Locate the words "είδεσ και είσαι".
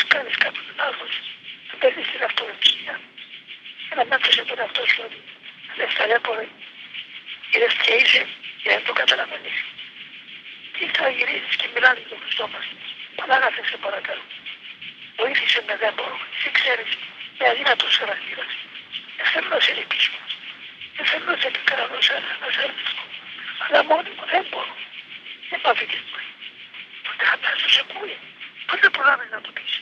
7.52-8.22